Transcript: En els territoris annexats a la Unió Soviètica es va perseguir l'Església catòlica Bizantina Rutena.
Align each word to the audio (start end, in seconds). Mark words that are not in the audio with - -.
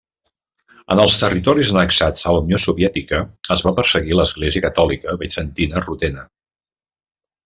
En 0.93 0.99
els 1.01 1.17
territoris 1.23 1.73
annexats 1.73 2.23
a 2.31 2.33
la 2.35 2.41
Unió 2.45 2.59
Soviètica 2.65 3.19
es 3.57 3.65
va 3.67 3.73
perseguir 3.81 4.17
l'Església 4.21 4.65
catòlica 4.67 5.15
Bizantina 5.25 5.85
Rutena. 5.89 6.25